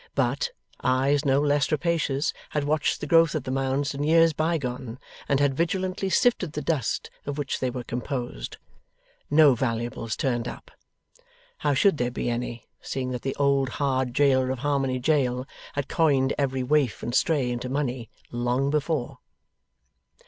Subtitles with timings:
[0.15, 0.49] But,
[0.83, 4.97] eyes no less rapacious had watched the growth of the Mounds in years bygone,
[5.29, 8.57] and had vigilantly sifted the dust of which they were composed.
[9.29, 10.71] No valuables turned up.
[11.59, 15.87] How should there be any, seeing that the old hard jailer of Harmony Jail had
[15.87, 19.19] coined every waif and stray into money, long before?